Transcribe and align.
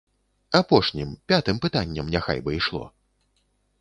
Апошнім, 0.59 1.11
пятым 1.31 1.61
пытаннем 1.65 2.05
няхай 2.17 2.39
бы 2.49 2.59
ішло. 2.61 2.83